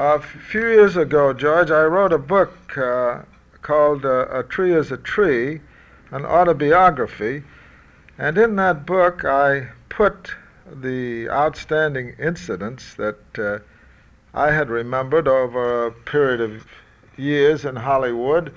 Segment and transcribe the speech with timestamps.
[0.00, 3.22] A few years ago, George, I wrote a book uh,
[3.62, 5.60] called uh, A Tree is a Tree,
[6.12, 7.42] an autobiography.
[8.16, 10.36] And in that book, I put
[10.72, 13.58] the outstanding incidents that uh,
[14.32, 16.64] I had remembered over a period of
[17.16, 18.54] years in Hollywood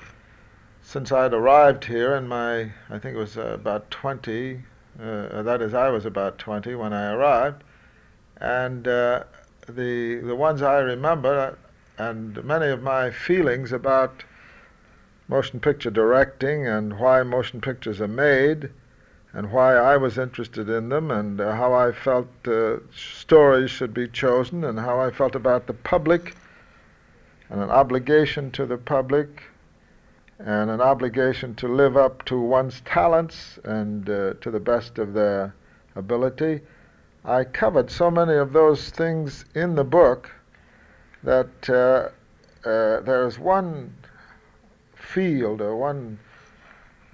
[0.84, 4.62] since I had arrived here in my, I think it was uh, about 20,
[5.02, 7.64] uh, that is, I was about 20 when I arrived.
[8.38, 9.24] And uh,
[9.76, 11.58] the, the ones I remember,
[11.98, 14.24] and many of my feelings about
[15.28, 18.70] motion picture directing and why motion pictures are made,
[19.34, 23.94] and why I was interested in them, and uh, how I felt uh, stories should
[23.94, 26.36] be chosen, and how I felt about the public,
[27.50, 29.44] and an obligation to the public,
[30.38, 35.14] and an obligation to live up to one's talents and uh, to the best of
[35.14, 35.54] their
[35.96, 36.62] ability.
[37.24, 40.32] I covered so many of those things in the book
[41.24, 42.10] that uh,
[42.68, 43.94] uh, there's one
[44.96, 46.18] field or one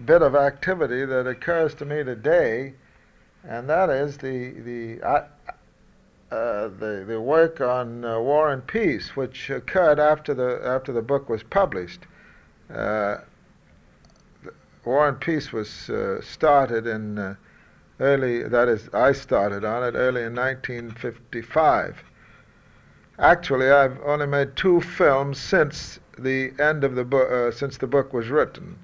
[0.06, 2.74] bit of activity that occurs to me today,
[3.44, 5.24] and that is the the uh,
[6.30, 11.28] the, the work on uh, War and Peace, which occurred after the after the book
[11.28, 12.02] was published.
[12.74, 13.18] Uh,
[14.86, 17.36] War and Peace was uh, started in
[18.00, 22.04] early that is I started on it early in 1955.
[23.20, 28.14] Actually, I've only made two films since the end of the book since the book
[28.14, 28.78] was written.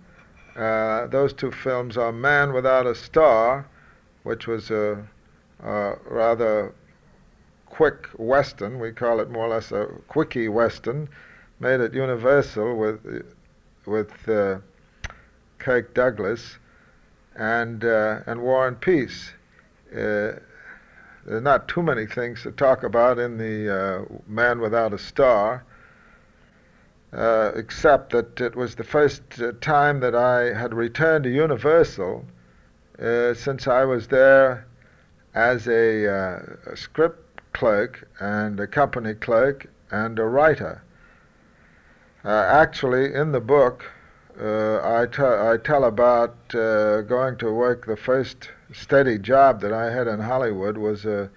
[0.55, 3.67] Uh, those two films are Man Without a Star,
[4.21, 5.03] which was a,
[5.63, 6.73] a, rather
[7.65, 8.79] quick western.
[8.79, 11.09] We call it more or less a quickie western,
[11.59, 13.25] made at Universal with
[13.85, 14.59] with uh,
[15.57, 16.57] Kirk Douglas,
[17.35, 19.31] and uh, and War and Peace.
[19.91, 20.39] Uh,
[21.25, 24.97] there are not too many things to talk about in the uh, Man Without a
[24.97, 25.63] Star.
[27.13, 32.25] Uh, except that it was the first uh, time that I had returned to Universal
[32.97, 34.65] uh, since I was there
[35.35, 40.81] as a, a, script clerk and a company clerk and a writer.
[42.25, 43.85] Uh, actually, in the book,
[44.39, 47.85] I, t- I tell about going to work.
[47.85, 51.29] The first steady job that I had in Hollywood was a,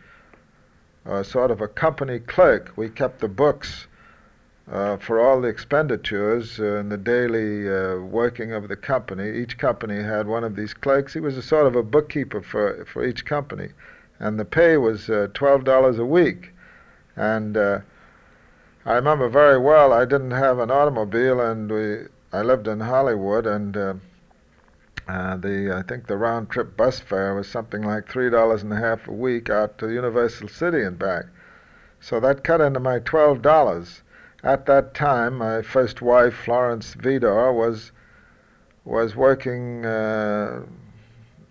[1.04, 2.72] a sort of a company clerk.
[2.76, 3.86] We kept the books
[4.70, 9.38] uh, for all the expenditures uh, and the daily uh, working of the company.
[9.38, 11.14] Each company had one of these clerks.
[11.14, 13.68] He was a sort of a bookkeeper for for each company,
[14.18, 16.52] and the pay was uh, twelve dollars a week.
[17.14, 17.80] And uh,
[18.84, 19.92] I remember very well.
[19.92, 23.94] I didn't have an automobile, and we I lived in Hollywood, and uh,
[25.08, 28.72] uh, the I think the round trip bus fare was something like three dollars and
[28.72, 31.26] a half a week out to Universal City and back.
[32.00, 34.02] So that cut into my twelve dollars
[34.42, 37.90] at that time, my first wife, Florence Vidor, was
[38.84, 40.62] was working uh,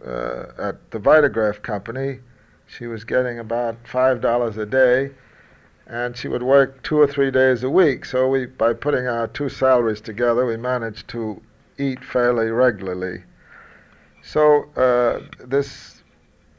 [0.05, 2.19] uh, at the Vitagraph Company.
[2.67, 5.11] She was getting about five dollars a day,
[5.87, 8.05] and she would work two or three days a week.
[8.05, 11.41] So we, by putting our two salaries together, we managed to
[11.77, 13.23] eat fairly regularly.
[14.23, 16.03] So uh, this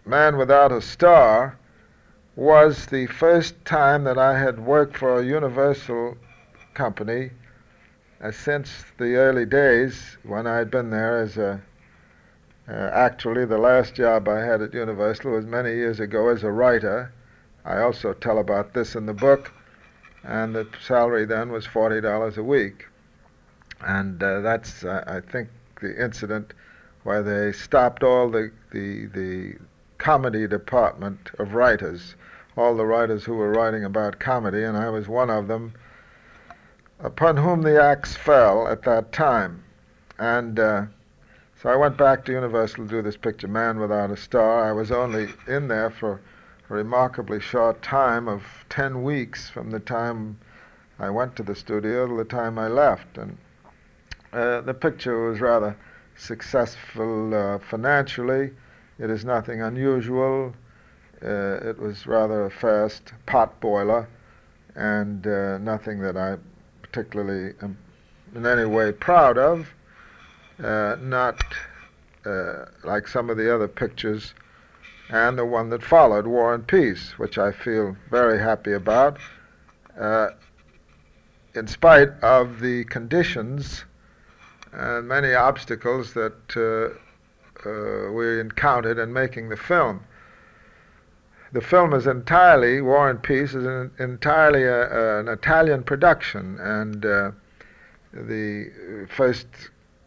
[0.05, 1.59] man without a star
[2.37, 6.17] was the first time that I had worked for a Universal
[6.75, 7.31] company
[8.21, 11.61] uh, since the early days when I had been there as a
[12.69, 16.51] uh, actually the last job I had at Universal was many years ago as a
[16.51, 17.13] writer.
[17.67, 19.53] I also tell about this in the book,
[20.25, 22.87] and the salary then was forty dollars a week,
[23.85, 25.49] and uh, that's uh, I think
[25.83, 26.55] the incident
[27.03, 29.57] where they stopped all the the the
[29.99, 32.15] comedy department of writers
[32.57, 35.75] all the writers who were writing about comedy, and I was one of them,
[36.99, 39.63] upon whom the axe fell at that time.
[40.19, 40.87] And uh,
[41.61, 44.65] so I went back to Universal to do this picture, Man Without a Star.
[44.65, 46.21] I was only in there for
[46.69, 50.39] remarkably short time of 10 weeks from the time
[50.99, 53.19] I went to the studio to the time I left.
[53.19, 53.39] And
[54.33, 55.77] uh, the picture was rather
[56.17, 58.51] successful uh, financially.
[58.99, 60.55] It is nothing unusual.
[61.23, 64.09] Uh, it was rather a fast pot boiler
[64.75, 66.37] and uh, nothing that I
[66.83, 67.79] particularly am
[68.35, 69.73] in any way proud of.
[70.63, 71.43] Uh, not
[72.25, 74.35] uh, like some of the other pictures
[75.09, 79.19] and the one that followed, War and Peace, which I feel very happy about,
[79.99, 80.31] uh,
[81.55, 83.85] in spite of the conditions
[84.73, 86.57] and many obstacles that
[87.65, 90.05] uh, we encountered in making the film.
[91.53, 96.59] the film is entirely War and Peace is an, entirely a, a, an Italian production,
[96.61, 97.31] and uh,
[98.13, 99.47] the first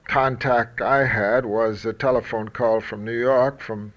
[0.07, 3.93] contact I had was a telephone call from New York from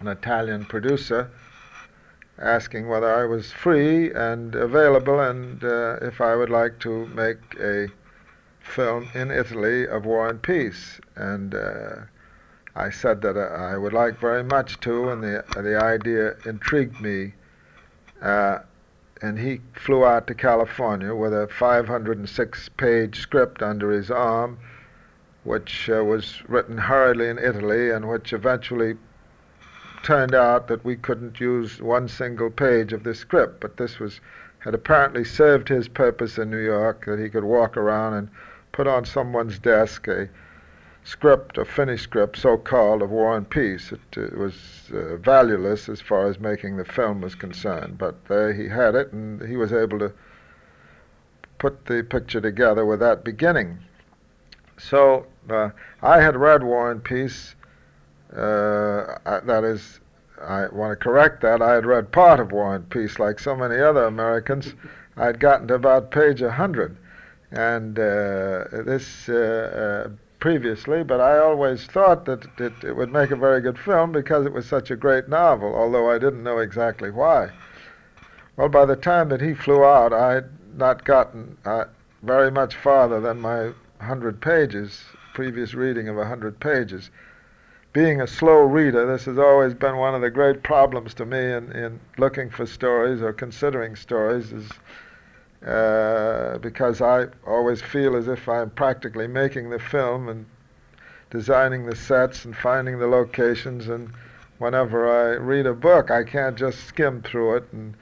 [0.00, 1.30] an Italian producer
[2.38, 7.38] asking whether I was free and available and uh, if I would like to make
[7.58, 7.88] a
[8.60, 11.00] film in Italy of War and Peace.
[11.14, 11.96] And uh,
[12.74, 17.00] I said that uh, I would like very much to, and the, the idea intrigued
[17.00, 17.32] me.
[18.20, 18.58] Uh,
[19.22, 24.58] and he flew out to California with a 506 page script under his arm,
[25.44, 28.96] which uh, was written hurriedly in Italy and which eventually
[30.06, 33.58] turned out that we couldn't use one single page of the script.
[33.60, 34.20] But this was
[34.60, 38.28] had apparently served his purpose in New York that he could walk around and
[38.70, 40.28] put on someone's desk a
[41.02, 43.92] script, a finished script, so-called, of War and Peace.
[43.92, 44.54] It, it was
[44.92, 49.12] uh, valueless as far as making the film was concerned, but there he had it,
[49.12, 50.12] and he was able to
[51.58, 53.78] put the picture together with that beginning.
[54.78, 55.70] So uh,
[56.02, 57.56] I had read War and Peace.
[58.34, 60.00] Uh, I, that is,
[60.42, 61.62] I want to correct that.
[61.62, 64.74] I had read part of War and Peace, like so many other Americans.
[65.16, 66.96] I had gotten to about page 100
[67.52, 73.30] and uh, this uh, uh, previously, but I always thought that it, it, would make
[73.30, 76.58] a very good film because it was such a great novel, although I didn't know
[76.58, 77.50] exactly why.
[78.56, 81.84] Well, by the time that he flew out, I had not gotten uh,
[82.22, 87.10] very much farther than my 100 pages, previous reading of 100 pages.
[87.96, 91.38] Being a slow reader, this has always been one of the great problems to me
[91.38, 94.68] in, in looking for stories or considering stories, is
[95.66, 100.44] uh, because I always feel as if I'm practically making the film and
[101.30, 103.88] designing the sets and finding the locations.
[103.88, 104.12] And
[104.58, 107.94] whenever I read a book, I can't just skim through it and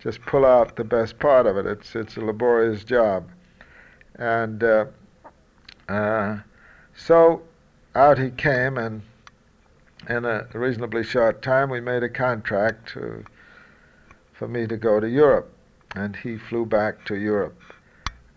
[0.00, 1.66] just pull out the best part of it.
[1.66, 3.30] It's it's a laborious job,
[4.16, 4.86] and uh,
[5.88, 6.38] uh,
[6.96, 7.42] so
[7.94, 9.02] out he came, and
[10.08, 13.24] in a reasonably short time, we made a contract to,
[14.32, 15.52] for me to go to Europe
[15.94, 17.60] and he flew back to Europe.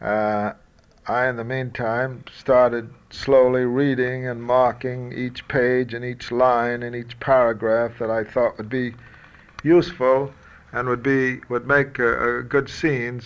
[0.01, 0.53] Uh,
[1.07, 6.95] I, in the meantime, started slowly reading and marking each page and each line and
[6.95, 8.95] each paragraph that I thought would be
[9.63, 10.33] useful
[10.71, 13.25] and would be would make uh, uh, good scenes,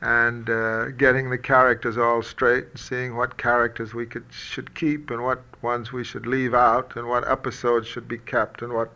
[0.00, 5.10] and uh, getting the characters all straight and seeing what characters we could should keep
[5.10, 8.90] and what ones we should leave out and what episodes should be kept and what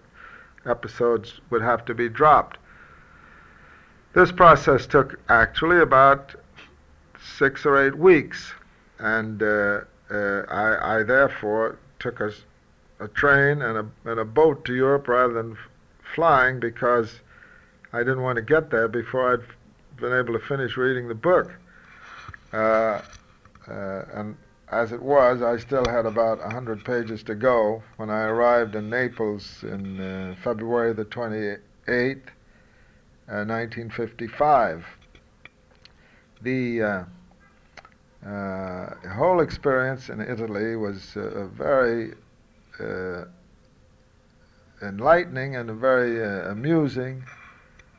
[0.64, 2.58] episodes would have to be dropped.
[4.12, 6.34] This process took actually about
[7.20, 8.52] six or eight weeks,
[8.98, 12.32] and uh, uh, I, I, therefore took a,
[13.00, 15.58] a train and a, and a, boat to Europe rather than f-
[16.14, 17.20] flying because
[17.92, 19.44] I didn't want to get there before I'd
[20.02, 21.54] been able to finish reading the book.
[22.52, 23.00] Uh,
[23.68, 24.36] uh and
[24.70, 28.90] as it was, I still had about 100 pages to go when I arrived in
[28.90, 31.60] Naples in uh, February the 28th
[33.26, 34.78] 1955.
[34.78, 34.82] Uh,
[36.40, 37.04] the uh,
[38.26, 41.16] uh, whole experience in Italy was
[41.54, 42.14] very
[44.82, 47.22] enlightening and a very amusing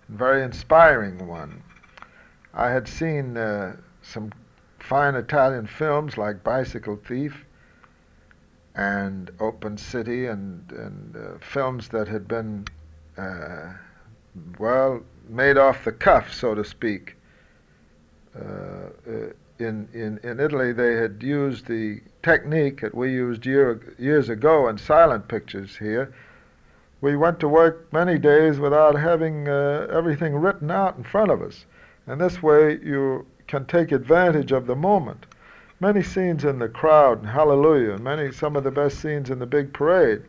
[0.10, 1.64] very inspiring one.
[2.54, 4.32] I had seen uh, some
[4.80, 7.46] fine Italian films like Bicycle Thief
[8.76, 12.66] and Open City and, and uh, films that had been,
[13.18, 13.74] uh,
[14.60, 17.16] well, made off the cuff, so to speak.
[18.36, 19.30] Uh, uh,
[19.60, 24.68] in, in, in Italy, they had used the technique that we used year, years ago
[24.68, 26.14] in silent pictures here.
[27.02, 31.42] We went to work many days without having uh, everything written out in front of
[31.42, 31.66] us.
[32.06, 35.26] And this way, you can take advantage of the moment.
[35.80, 39.40] Many scenes in the crowd, and Hallelujah, and many some of the best scenes in
[39.40, 40.24] the big parade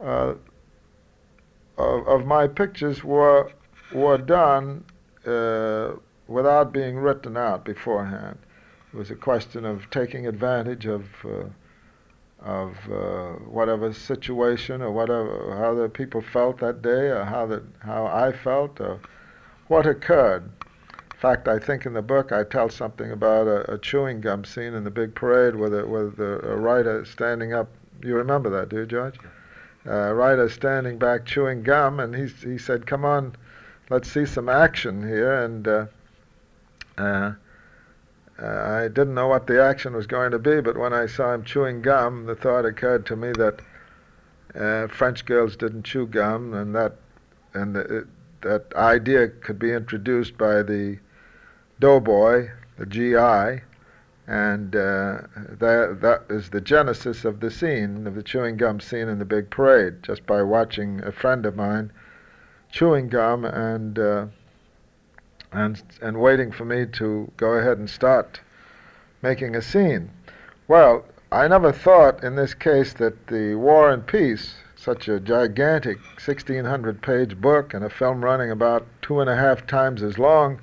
[0.00, 0.34] uh,
[1.78, 3.52] of, of my pictures were
[3.92, 4.84] were done
[5.24, 5.92] uh,
[6.26, 8.38] without being written out beforehand.
[8.92, 11.44] It was a question of taking advantage of uh,
[12.40, 17.62] of uh, whatever situation or whatever how the people felt that day or how the
[17.80, 19.00] how I felt or
[19.68, 20.50] what occurred.
[21.16, 24.44] In fact, I think in the book I tell something about a, a chewing gum
[24.44, 27.68] scene in the big parade with a, with a, a writer standing up.
[28.02, 29.18] You remember that, do you, George?
[29.86, 33.34] Uh, writer standing back chewing gum, and he he said, "Come on."
[33.90, 35.42] let's see some action here.
[35.44, 35.86] And uh,
[36.98, 37.32] uh,
[38.38, 41.44] I didn't know what the action was going to be, but when I saw him
[41.44, 43.60] chewing gum, the thought occurred to me that
[44.54, 46.96] uh, French girls didn't chew gum, and that
[47.54, 48.06] and the, it,
[48.42, 50.98] that idea could be introduced by the
[51.78, 53.62] doughboy, the GI,
[54.26, 59.08] and uh, that that is the genesis of the scene of the chewing gum scene
[59.08, 60.02] in the big parade.
[60.02, 61.92] Just by watching a friend of mine
[62.70, 64.26] chewing gum and uh,
[65.52, 68.40] and and waiting for me to go ahead and start
[69.22, 70.10] making a scene.
[70.68, 75.98] Well, I never thought in this case that the War and Peace, such a gigantic
[76.14, 80.60] 1600 page book and a film running about two and a half times as long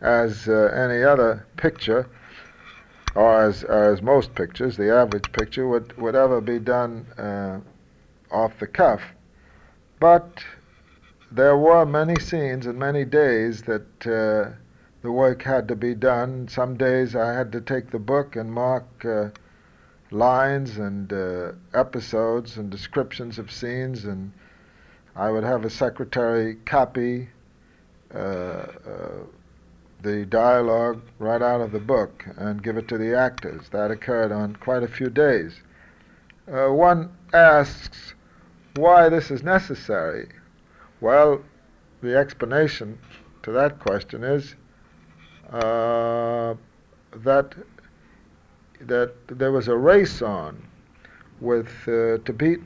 [0.00, 2.08] as uh, any other picture,
[3.14, 7.58] or as, as most pictures, the average picture, would, would ever be done uh,
[8.30, 9.02] off the cuff.
[10.00, 10.44] But
[11.32, 14.54] there were many scenes and many days that uh,
[15.02, 16.48] the work had to be done.
[16.48, 19.28] Some days I had to take the book and mark uh,
[20.10, 24.32] lines and uh, episodes and descriptions of scenes, and
[25.14, 27.28] I would have a secretary copy
[28.14, 29.24] uh, uh,
[30.02, 33.68] the dialogue right out of the book and give it to the actors.
[33.70, 35.60] That occurred on quite a few days.
[36.50, 38.14] Uh, one asks
[38.76, 40.28] why this is necessary.
[41.00, 41.42] Well,
[42.00, 42.98] the explanation
[43.42, 44.54] to that question is
[45.50, 46.54] uh,
[47.16, 47.54] that
[48.80, 50.62] that there was a race on
[51.40, 52.60] with uh, to beat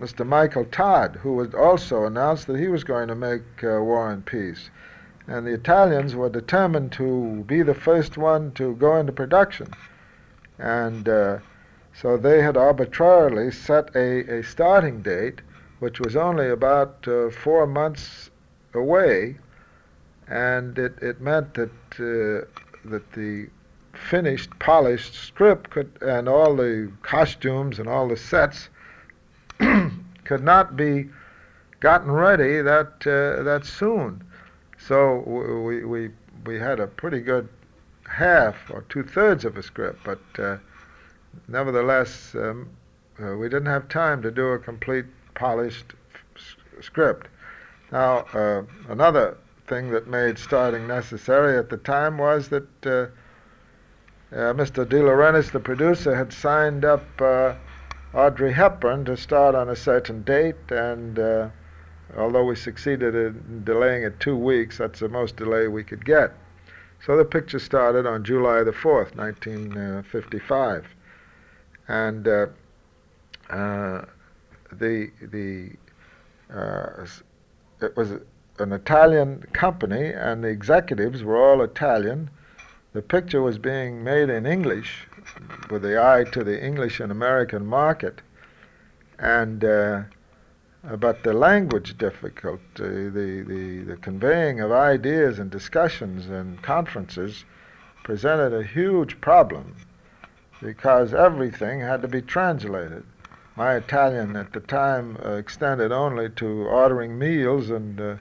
[0.00, 0.26] Mr.
[0.26, 4.26] Michael Todd, who had also announced that he was going to make uh, War and
[4.26, 4.70] Peace
[5.26, 9.68] and the Italians were determined to be the first one to go into production.
[10.58, 11.38] And uh,
[11.92, 15.40] so they had arbitrarily set a, a starting date,
[15.78, 18.30] which was only about uh, four months
[18.74, 19.36] away,
[20.28, 22.46] and it, it meant that uh,
[22.84, 23.48] that the
[23.92, 28.68] finished, polished script could, and all the costumes and all the sets
[29.58, 31.08] could not be
[31.80, 34.22] gotten ready that uh, that soon.
[34.86, 35.20] So
[35.64, 36.10] we, we,
[36.44, 37.48] we had a pretty good
[38.06, 40.58] half or two thirds of a script, but uh,
[41.48, 42.68] nevertheless, um,
[43.18, 45.94] uh, we didn't have time to do a complete polished
[46.82, 47.28] script.
[47.92, 52.90] Now, uh, another thing that made starting necessary at the time was that uh,
[54.36, 54.86] uh, Mr.
[54.86, 57.54] De Laurentiis, the producer, had signed up uh,
[58.12, 61.18] Audrey Hepburn to start on a certain date, and
[62.16, 66.32] Although we succeeded in delaying it two weeks, that's the most delay we could get.
[67.04, 70.86] So the picture started on July the 4th, 1955.
[71.88, 72.46] And uh,
[73.50, 74.04] uh,
[74.72, 75.70] the, the,
[76.50, 77.06] uh,
[77.82, 78.12] it was
[78.58, 82.30] an Italian company, and the executives were all Italian.
[82.92, 85.06] The picture was being made in English
[85.70, 88.22] with the eye to the English and American market.
[89.18, 89.64] And
[90.88, 92.60] uh, but the language difficulty,
[93.08, 97.44] the, the, the conveying of ideas and discussions and conferences
[98.02, 99.74] presented a huge problem
[100.60, 103.04] because everything had to be translated.
[103.56, 108.16] My Italian at the time uh, extended only to ordering meals and uh,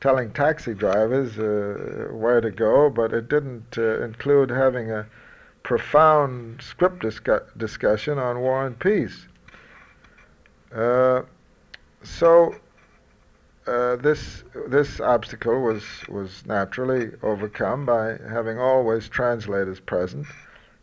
[0.00, 5.06] telling taxi drivers uh, where to go, but it didn't uh, include having a
[5.62, 9.26] profound script discu- discussion on war and peace.
[12.02, 12.54] So
[13.66, 20.26] uh, this this obstacle was was naturally overcome by having always translators present,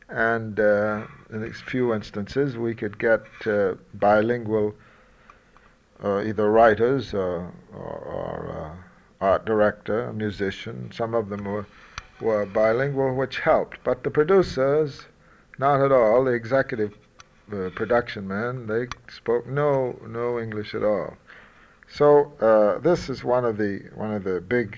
[0.10, 4.76] and uh, in these few instances we could get uh, bilingual
[6.04, 10.92] uh, either writers or, or, or uh, art director, musician.
[10.92, 11.66] Some of them were
[12.22, 15.06] were bilingual, which helped, but the producers,
[15.60, 16.26] not at all.
[16.26, 16.98] The executive
[17.52, 21.18] uh, production men, they spoke no no English at all.
[21.88, 24.78] So uh, this is one of the one of the big,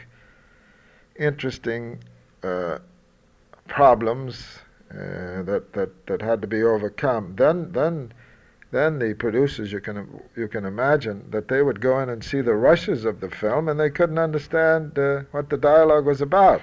[1.18, 2.04] interesting
[2.44, 2.80] uh,
[3.68, 4.60] problems
[4.92, 7.36] uh, that that that had to be overcome.
[7.36, 8.14] Then then.
[8.72, 12.42] Then the producers, you can you can imagine that they would go in and see
[12.42, 16.62] the rushes of the film, and they couldn't understand uh, what the dialogue was about.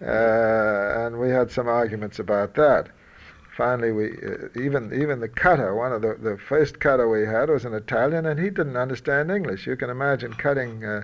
[0.00, 2.90] Uh, and we had some arguments about that
[3.58, 7.50] finally we uh, even even the cutter one of the the first cutter we had
[7.50, 9.66] was an Italian and he didn't understand English.
[9.66, 11.02] You can imagine cutting uh,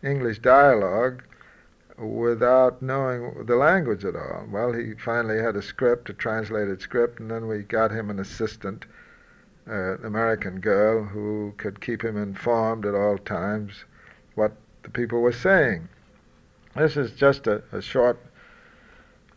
[0.00, 1.24] English dialogue
[1.98, 4.46] without knowing the language at all.
[4.48, 8.20] Well he finally had a script a translated script and then we got him an
[8.20, 8.86] assistant
[9.68, 13.84] uh, an American girl who could keep him informed at all times
[14.36, 14.52] what
[14.84, 15.88] the people were saying.
[16.76, 18.16] This is just a, a short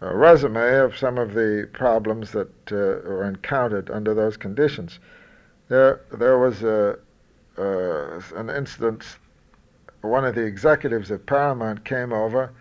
[0.03, 4.99] a resume of some of the problems that uh, were encountered under those conditions.
[5.69, 6.99] There, there was a,
[7.57, 9.05] uh, an incident
[10.01, 12.51] one of the executives at Paramount came over,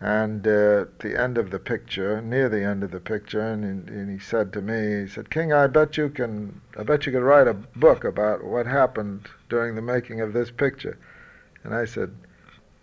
[0.00, 3.64] and uh, at the end of the picture, near the end of the picture, and,
[3.88, 7.12] and he said to me, he said, "King, I bet you can, I bet you
[7.12, 10.96] could write a book about what happened during the making of this picture."
[11.64, 12.14] And I said,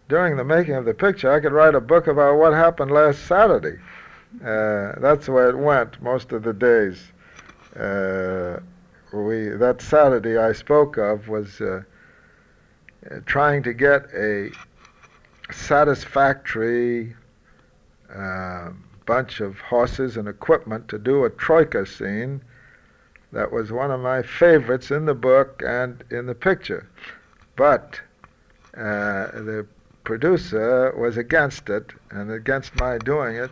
[0.07, 3.25] "During the making of the picture, I could write a book about what happened last
[3.25, 3.79] Saturday."
[4.43, 7.11] Uh, that's the way it went most of the days.
[7.79, 8.59] Uh,
[9.11, 11.83] we that Saturday I spoke of was uh,
[13.09, 14.49] uh, trying to get a
[15.51, 17.15] satisfactory
[18.13, 18.71] uh,
[19.05, 22.41] bunch of horses and equipment to do a troika scene
[23.31, 26.87] that was one of my favorites in the book and in the picture.
[27.55, 28.01] But
[28.75, 29.65] uh, the
[30.05, 33.51] producer was against it and against my doing it,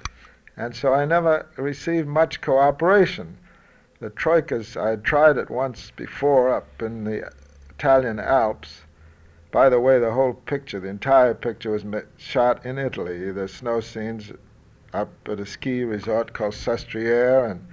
[0.56, 3.38] and so I never received much cooperation.
[4.00, 7.30] The troikas, I had tried it once before up in the
[7.70, 8.84] Italian Alps,
[9.54, 11.86] by the way, the whole picture, the entire picture was
[12.18, 13.32] shot in Italy.
[13.32, 14.32] The snow scenes
[14.94, 17.68] up at a ski resort called Sestriere and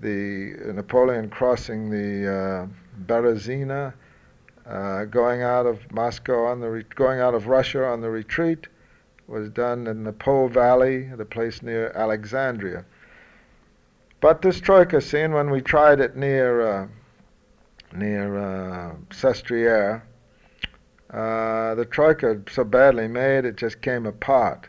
[0.00, 2.66] the Napoleon crossing the uh,
[3.04, 3.92] Berezina,
[4.68, 8.66] uh, going out of Moscow on the re- going out of Russia on the retreat
[9.26, 12.84] was done in the Po Valley, the place near Alexandria.
[14.20, 16.88] But this troika scene, when we tried it near uh,
[17.92, 20.02] near uh, Sestriere,
[21.10, 24.68] uh, the troika so badly made it just came apart.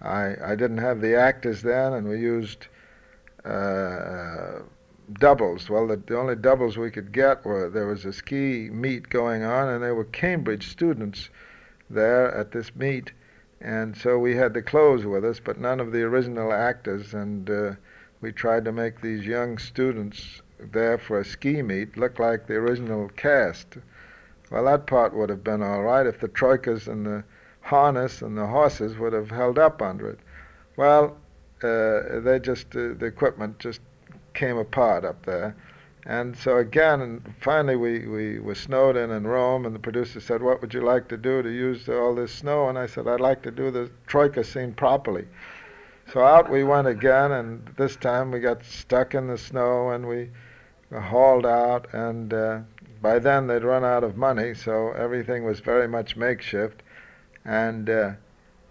[0.00, 2.66] I, I didn't have the actors then, and we used
[3.44, 4.60] uh,
[5.12, 5.70] doubles.
[5.70, 9.42] Well, the, the, only doubles we could get were there was a ski meet going
[9.42, 11.30] on, and there were Cambridge students
[11.88, 13.12] there at this meet,
[13.60, 17.48] and so we had the clothes with us, but none of the original actors, and
[17.48, 17.72] uh,
[18.20, 22.54] we tried to make these young students there for a ski meet look like the
[22.54, 23.78] original cast.
[24.50, 27.24] Well, that part would have been all right if the troikas and the
[27.60, 30.20] harness and the horses would have held up under it.
[30.76, 31.16] Well,
[31.62, 33.80] uh, they just uh, the equipment just
[34.36, 35.56] came apart up there,
[36.04, 40.20] and so again, and finally we we were snowed in in Rome, and the producer
[40.20, 43.08] said, "What would you like to do to use all this snow?" And I said,
[43.08, 45.26] "I'd like to do the troika scene properly."
[46.12, 50.06] So out we went again, and this time we got stuck in the snow, and
[50.06, 50.30] we
[50.92, 52.60] hauled out, and uh,
[53.02, 56.82] by then they'd run out of money, so everything was very much makeshift.
[57.44, 58.10] And uh,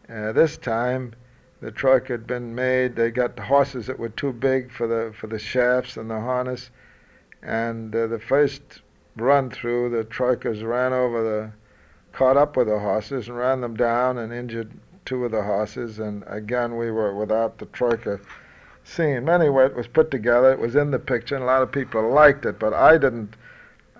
[0.09, 1.13] uh, this time,
[1.65, 2.95] the truck had been made.
[2.95, 6.19] They got the horses that were too big for the for the shafts and the
[6.19, 6.69] harness.
[7.41, 8.83] And uh, the first
[9.15, 11.51] run through, the troikas ran over the,
[12.13, 14.73] caught up with the horses and ran them down and injured
[15.05, 15.97] two of the horses.
[15.97, 18.19] And again, we were without the troika
[18.83, 19.27] scene.
[19.27, 20.51] Anyway, it was put together.
[20.51, 23.35] It was in the picture, and a lot of people liked it, but I didn't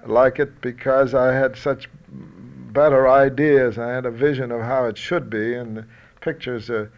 [0.05, 3.79] like it because I had such better ideas.
[3.79, 5.85] I had a vision of how it should be, and the
[6.21, 6.89] picture's a, a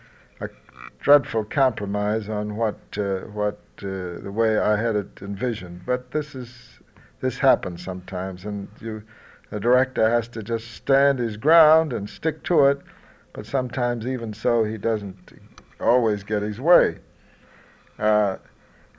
[1.08, 5.86] dreadful compromise on what uh, what uh, the way I had it envisioned.
[5.86, 6.50] But this is
[7.22, 9.02] this happens sometimes, and you
[9.50, 12.82] the director has to just stand his ground and stick to it.
[13.32, 15.32] But sometimes, even so, he doesn't
[15.80, 16.98] always get his way.
[17.98, 18.36] Uh,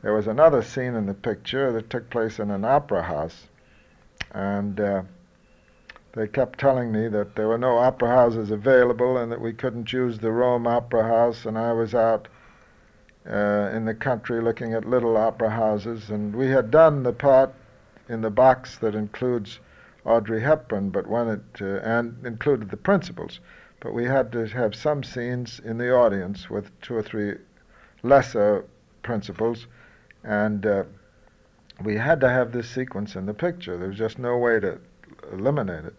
[0.01, 3.49] there was another scene in the picture that took place in an opera house
[4.33, 5.03] and uh,
[6.19, 9.93] they kept telling me that there were no opera houses available and that we couldn't
[9.93, 12.27] use the Rome Opera House, and I was out
[13.25, 17.55] uh, in the country looking at little opera houses, and we had done the part
[18.09, 19.61] in the box that includes
[20.05, 23.39] Audrey Hepburn, but when it uh, and included the principals,
[23.79, 27.37] but we had to have some scenes in the audience with two or three
[28.03, 28.65] lesser
[29.03, 29.69] principals,
[30.25, 30.83] and uh,
[31.85, 33.77] we had to have this sequence in the picture.
[33.77, 34.81] There was just no way to
[35.33, 35.95] eliminate it.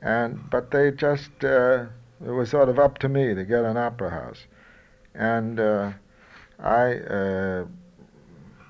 [0.00, 1.86] And but they just uh,
[2.24, 4.46] it was sort of up to me to get an opera house,
[5.14, 5.92] and uh,
[6.58, 7.66] I uh,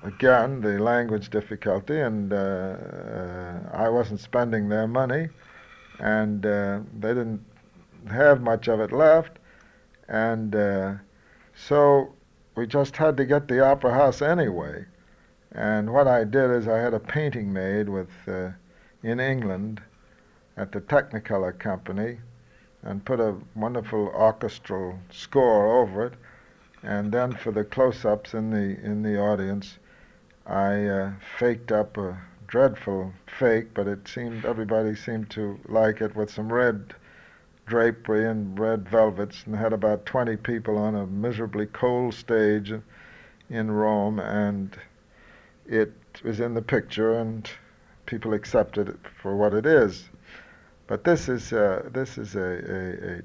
[0.03, 5.29] again the language difficulty, and uh, uh, I wasn't spending their money,
[5.99, 7.45] and they didn't
[8.09, 9.37] have much of it left,
[10.07, 10.99] and
[11.53, 12.13] so
[12.55, 14.85] we just had to get the opera house anyway.
[15.51, 18.51] And what I did is I had a painting made with uh,
[19.01, 19.81] in England
[20.59, 22.19] at the Technicolor Company
[22.83, 26.13] and put a wonderful orchestral score over it.
[26.83, 29.79] And then for the close-ups in the in the audience,
[30.45, 36.15] I uh, faked up a dreadful fake, but it seemed everybody seemed to like it
[36.15, 36.93] with some red
[37.65, 42.73] drapery and red velvets, and had about 20 people on a miserably cold stage
[43.49, 44.77] in Rome, and
[45.65, 45.93] it
[46.23, 47.49] was in the picture and
[48.05, 50.08] people accepted it for what it is.
[50.89, 53.21] But this is uh, this is a, a, a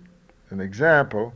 [0.51, 1.33] an example.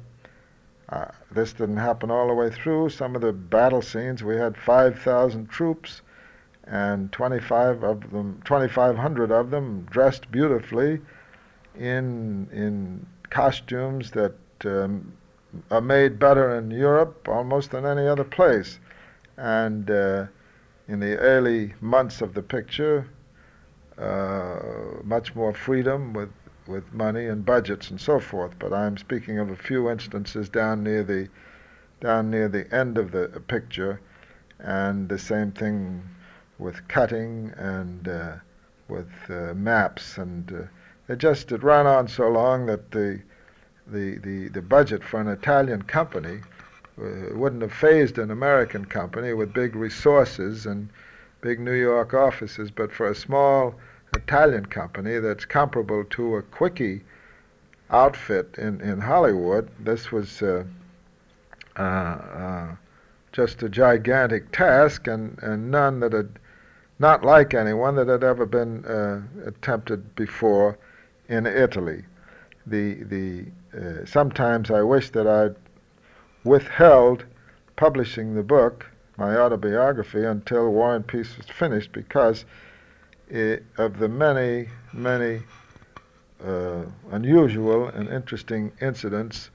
[0.90, 2.90] Uh, this didn't happen all the way through.
[2.90, 6.02] Some of the battle scenes we had 5,000 troops,
[6.64, 11.00] and 25 of them, 2,500 of them dressed beautifully
[11.74, 14.36] in in costumes that
[14.66, 15.10] um,
[15.70, 18.78] are made better in Europe almost than any other place.
[19.38, 20.26] And uh,
[20.88, 23.08] in the early months of the picture,
[25.04, 26.30] much more freedom with,
[26.66, 28.52] with money and budgets and so forth.
[28.58, 31.28] But I'm speaking of a few instances down near the
[32.00, 34.00] down near the end of the picture,
[34.60, 36.02] and the same thing
[36.58, 38.34] with cutting and uh,
[38.88, 43.20] with uh, maps and uh, it just it ran on so long that the
[43.86, 46.40] the, the, the budget for an Italian company
[47.00, 50.90] uh, wouldn't have fazed an American company with big resources and
[51.40, 53.74] big New York offices, but for a small
[54.14, 57.02] Italian company that's comparable to a quickie
[57.90, 60.64] outfit in, in Hollywood, this was uh,
[61.76, 62.76] uh, uh,
[63.32, 66.38] just a gigantic task and, and none that had,
[66.98, 70.76] not like anyone that had ever been uh, attempted before
[71.28, 72.02] in Italy.
[72.66, 73.44] The, the,
[73.76, 75.54] uh, sometimes I wish that I'd
[76.44, 77.24] withheld
[77.76, 78.86] publishing the book,
[79.18, 82.44] my autobiography, until War and Peace was finished because
[83.28, 85.42] it, of the many, many
[86.42, 89.50] uh, unusual and interesting incidents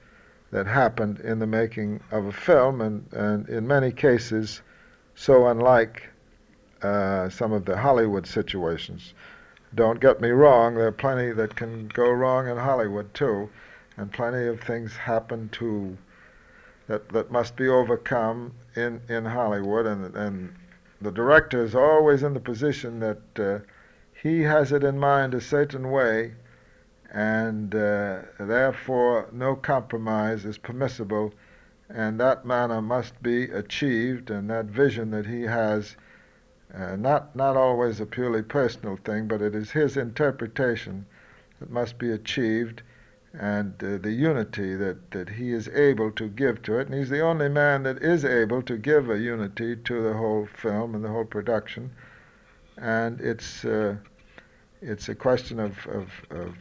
[0.50, 4.60] that happened in the making of a film, and, and in many cases,
[5.14, 6.10] so unlike
[6.82, 9.14] uh, some of the Hollywood situations.
[9.74, 13.48] Don't get me wrong, there are plenty that can go wrong in Hollywood too,
[13.96, 15.96] and plenty of things happen to
[16.86, 20.54] that that must be overcome in in Hollywood, and and
[21.00, 23.58] the director is always in the position that uh,
[24.12, 26.32] he has it in mind a certain way,
[27.12, 31.32] and uh, therefore no compromise is permissible,
[31.88, 35.96] and that manner must be achieved, and that vision that he has
[36.74, 41.06] uh, not, not always a purely personal thing, but it is his interpretation
[41.60, 42.82] that must be achieved
[43.38, 46.86] and uh, the unity that, that he is able to give to it.
[46.86, 50.46] And he's the only man that is able to give a unity to the whole
[50.46, 51.90] film and the whole production.
[52.76, 53.96] And it's, uh,
[54.80, 56.54] it's a question of, of, of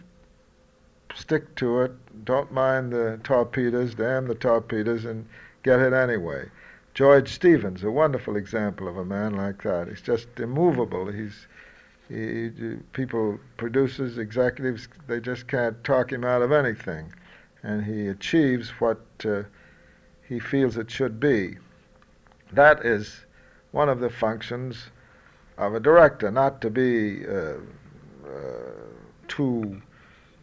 [1.15, 5.27] stick to it, don't mind the torpedoes, damn the torpedoes, and
[5.61, 6.49] get it anyway.
[6.93, 9.87] George Stevens, a wonderful example of a man like that.
[9.87, 11.11] He's just immovable.
[11.11, 11.52] He's he,
[12.93, 17.13] people, producers, executives, they just can't talk him out of anything,
[17.63, 19.43] and he achieves what uh,
[20.27, 21.57] he feels it should be.
[22.51, 23.25] That is
[23.71, 24.89] one of the functions
[25.57, 27.55] of a director, not to be uh,
[28.25, 28.71] uh,
[29.27, 29.81] too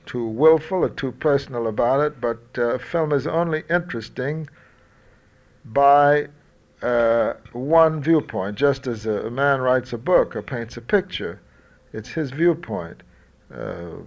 [0.07, 4.49] too willful or too personal about it, but uh, film is only interesting
[5.65, 6.27] by
[6.83, 11.41] uh, one viewpoint, just as a, a, man writes a book or paints a picture.
[11.93, 13.03] It's his viewpoint.
[13.53, 14.03] Uh,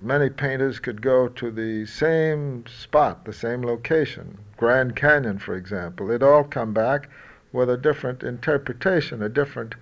[0.00, 6.06] many painters could go to the same spot, the same location, Grand Canyon, for example.
[6.06, 7.10] They'd all come back
[7.52, 9.74] with a different interpretation, a different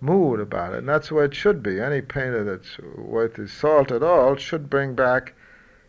[0.00, 0.78] mood about it.
[0.78, 1.80] And that's the way it should be.
[1.80, 5.34] Any painter that's worth his salt at all should bring back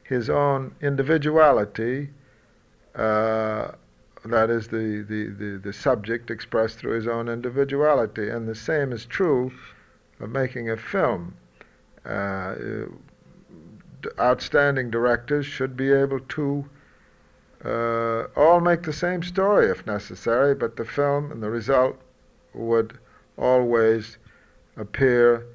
[0.04, 2.10] his own individuality.
[2.95, 3.71] Uh,
[4.26, 8.30] that is the, the, the, the subject expressed through his own individuality.
[8.30, 9.52] And the same is true
[10.19, 11.36] of making a film.
[12.06, 12.56] Uh,
[14.19, 16.69] outstanding directors should be able to
[17.65, 21.97] uh, all make the same story if necessary, but the film and the result
[22.53, 22.97] would
[23.38, 24.17] always
[24.75, 25.45] appear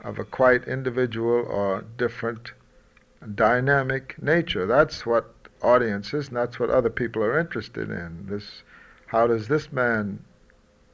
[0.00, 2.52] of a quite individual or different
[3.34, 4.66] dynamic nature.
[4.66, 8.26] That's what audiences, and that's what other people are interested in.
[8.28, 8.62] This,
[9.06, 10.24] how does this man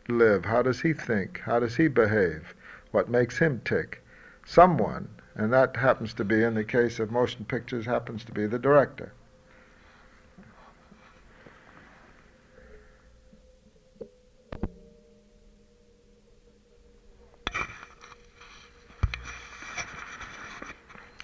[0.08, 0.46] live?
[0.46, 1.40] How does he think?
[1.44, 2.54] How does he behave?
[2.94, 4.04] What makes him tick?
[4.46, 8.46] Someone, and that happens to be, in the case of motion pictures, happens to be
[8.46, 9.12] the director.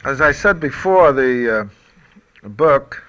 [0.05, 3.01] As I said before, the uh, book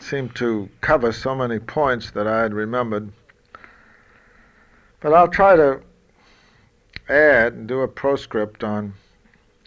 [0.00, 3.12] seemed to cover so many points that I had remembered.
[4.98, 5.80] But I'll try to
[7.12, 8.94] add and do a proscript on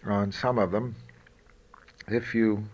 [0.06, 0.96] on some of them.
[2.08, 2.66] If you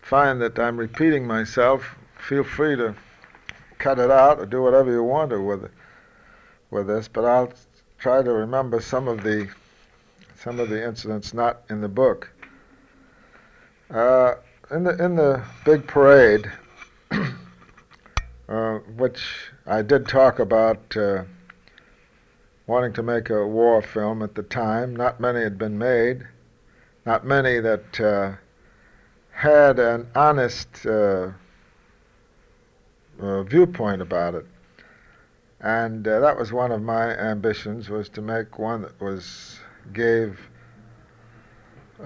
[0.00, 2.94] find that I'm repeating myself, feel free to
[3.78, 5.70] cut it out or do whatever you want to with
[6.70, 7.08] with this.
[7.08, 7.52] But I'll
[7.98, 9.48] try to remember some of the
[10.36, 12.30] some of the incidents not in the book.
[13.90, 14.34] Uh,
[14.70, 16.50] in the in the big parade,
[18.48, 21.24] uh, which I did talk about uh,
[22.70, 24.94] wanting to make a war film at the time.
[24.94, 26.22] Not many had been made.
[27.04, 28.34] Not many that uh,
[29.32, 31.32] had an honest uh,
[33.20, 34.46] uh, viewpoint about it.
[35.60, 39.58] And uh, that was one of my ambitions was to make one that was
[39.92, 40.38] gave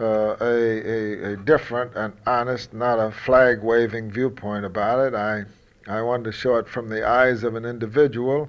[0.01, 5.15] uh, a, a, a, different and honest, not a flag waving viewpoint about it.
[5.15, 5.45] I,
[5.87, 8.49] I wanted to show it from the eyes of an individual,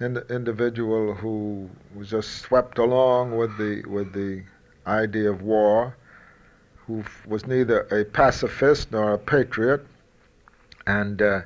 [0.00, 4.44] an individual who was just swept along with the, with the
[4.86, 5.96] idea of war,
[6.86, 9.84] who f- was neither a pacifist nor a patriot,
[10.86, 11.40] and uh,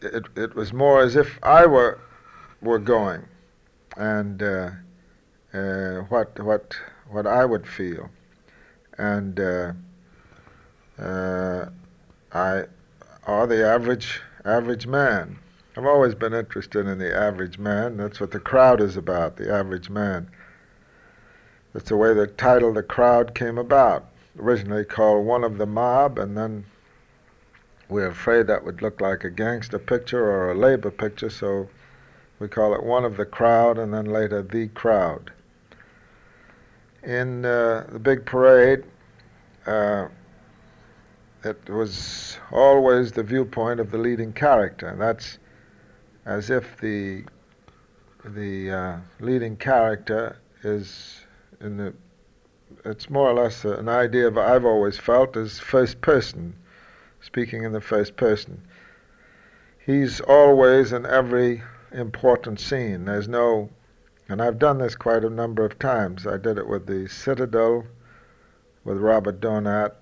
[0.00, 2.00] it, it was more as if I were,
[2.62, 3.26] were going,
[3.96, 4.70] and uh,
[5.52, 6.76] uh, what, what
[7.08, 8.10] what I would feel,
[8.98, 9.72] and uh,
[10.98, 11.66] uh,
[12.32, 12.64] I
[13.26, 15.38] or the average average man.
[15.76, 17.96] I've always been interested in the average man.
[17.96, 20.28] That's what the crowd is about, the average man.
[21.72, 24.06] That's the way the title The Crowd came about.
[24.38, 26.64] Originally called One of the Mob, and then
[27.88, 31.68] we are afraid that would look like a gangster picture or a labor picture, so
[32.38, 35.32] we call it One of the Crowd, and then later The Crowd
[37.06, 38.84] in uh, the big parade,
[39.66, 40.08] uh,
[41.44, 44.88] it was always the viewpoint of the leading character.
[44.88, 45.38] and That's
[46.26, 47.24] as if the
[48.24, 51.20] the uh, leading character is
[51.60, 51.94] in the.
[52.84, 56.54] It's more or less an idea of I've always felt as first person,
[57.20, 58.60] speaking in the first person.
[59.78, 61.62] He's always in every
[61.92, 63.04] important scene.
[63.04, 63.70] There's no
[64.28, 66.26] and I've done this quite a number of times.
[66.26, 67.86] I did it with the Citadel,
[68.84, 69.92] with Robert Donat,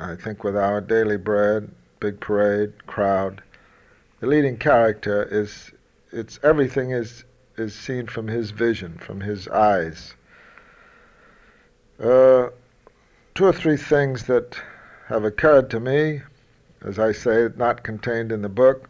[0.00, 3.42] I think with Our Daily Bread, Big Parade, Crowd.
[4.22, 5.72] The leading character is,
[6.12, 7.24] it's everything is,
[7.56, 10.14] is seen from his vision, from his eyes.
[11.98, 12.50] Uh,
[13.34, 14.56] two or three things that
[15.08, 16.22] have occurred to me,
[16.82, 18.88] as I say, not contained in the book.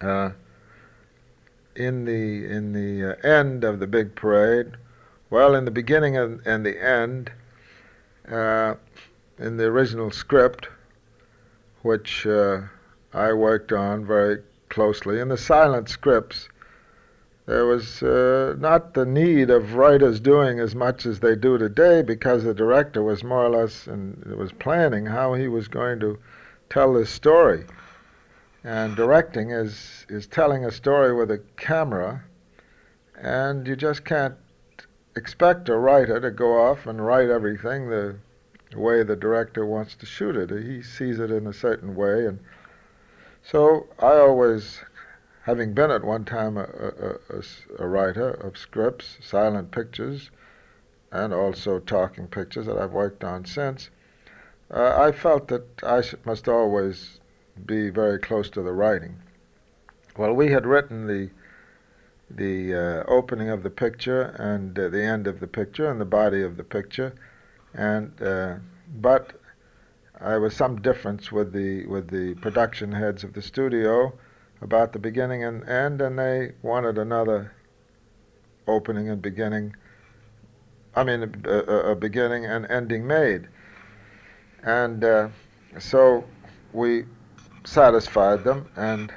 [0.00, 0.30] Uh,
[1.76, 4.70] in the in the uh, end of the big parade,
[5.28, 7.30] well, in the beginning and, and the end,
[8.26, 8.76] uh,
[9.38, 10.70] in the original script,
[11.82, 12.62] which uh,
[13.14, 16.48] I worked on very closely, in the silent scripts,
[17.46, 22.02] there was uh, not the need of writers doing as much as they do today
[22.02, 26.18] because the director was more or less and was planning how he was going to
[26.70, 27.66] tell this story.
[28.64, 32.24] And directing is, is telling a story with a camera,
[33.16, 34.34] and you just can't
[35.14, 38.16] expect a writer to go off and write everything the
[38.74, 40.50] way the director wants to shoot it.
[40.50, 42.40] He sees it in a certain way, and
[43.44, 44.80] so I always,
[45.42, 47.42] having been at one time a, a, a,
[47.78, 50.30] a writer of scripts, silent pictures,
[51.12, 53.90] and also talking pictures that I've worked on since,
[54.70, 57.20] uh, I felt that I must always
[57.66, 59.16] be very close to the writing.
[60.16, 61.30] Well, we had written the
[62.30, 66.06] the uh, opening of the picture and uh, the end of the picture and the
[66.06, 67.12] body of the picture,
[67.74, 68.54] and uh,
[69.00, 69.38] but
[70.20, 74.12] I was some difference with the with the production heads of the studio
[74.60, 77.52] about the beginning and end, and they wanted another
[78.66, 79.74] opening and beginning.
[80.94, 83.48] I mean, a, a, a beginning and ending made,
[84.62, 85.28] and uh,
[85.78, 86.24] so
[86.72, 87.04] we
[87.64, 89.12] satisfied them and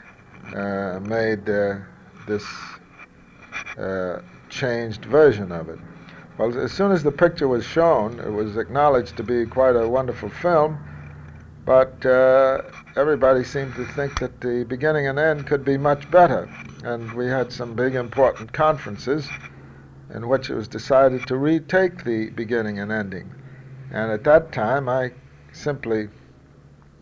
[0.55, 1.75] uh, made uh,
[2.27, 2.45] this
[3.77, 5.79] uh, changed version of it.
[6.37, 9.87] Well, as soon as the picture was shown, it was acknowledged to be quite a
[9.87, 10.77] wonderful film,
[11.65, 12.61] but uh,
[12.95, 16.47] everybody seemed to think that the beginning and end could be much better.
[16.83, 19.27] And we had some big important conferences
[20.13, 23.33] in which it was decided to retake the beginning and ending.
[23.91, 25.13] And at that time, I
[25.51, 26.09] simply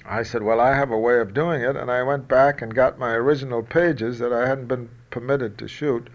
[0.05, 1.75] I said, Well, I have a way of doing it.
[1.75, 5.67] And I went back and got my original pages that I hadn't been permitted to
[5.67, 6.09] shoot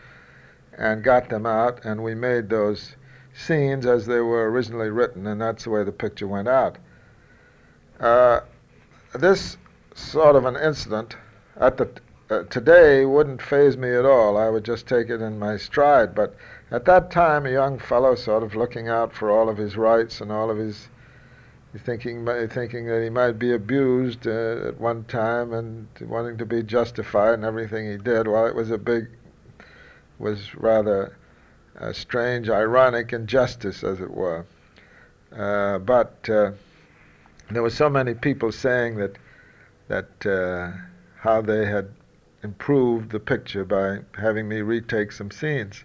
[0.78, 1.84] and got them out.
[1.84, 2.96] And we made those
[3.46, 5.26] scenes as they were originally written.
[5.26, 6.78] And that's the way the picture went out.
[7.98, 8.40] Uh,
[9.14, 9.56] this
[9.94, 11.16] sort of an incident
[11.56, 11.90] at the
[12.30, 14.36] uh, today wouldn't faze me at all.
[14.36, 16.14] I would just take it in my stride.
[16.14, 16.36] But
[16.70, 20.20] at that time, a young fellow sort of looking out for all of his rights
[20.20, 20.88] and all of his
[21.84, 26.62] thinking thinking that he might be abused uh, at one time and wanting to be
[26.62, 28.28] justified in everything he did.
[28.28, 29.08] Well, it was a big,
[30.18, 31.16] was rather
[31.80, 34.44] a strange, ironic injustice, as it were.
[35.34, 36.52] Uh, but uh,
[37.50, 39.16] there were so many people saying that
[39.88, 40.70] that uh,
[41.16, 41.88] how they had
[42.42, 45.84] improved the picture by having me retake some scenes.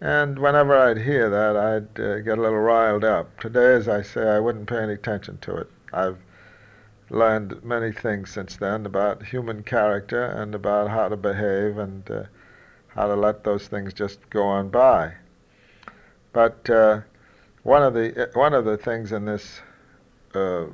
[0.00, 3.38] And whenever I'd hear that, I'd uh, get a little riled up.
[3.38, 5.70] Today, as I say, I wouldn't pay any attention to it.
[5.92, 6.18] I've
[7.10, 12.22] learned many things since then about human character and about how to behave and uh,
[12.94, 15.14] how to let those things just go on by.
[16.32, 17.00] But uh,
[17.62, 19.60] one of the one of the things in this
[20.34, 20.66] uh,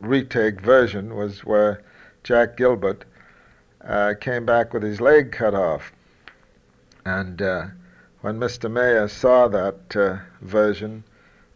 [0.00, 1.82] retake version was where
[2.22, 3.04] Jack Gilbert
[3.84, 5.92] uh, came back with his leg cut off,
[7.04, 7.66] and uh,
[8.20, 8.70] when Mr.
[8.70, 11.04] Mayer saw that uh, version,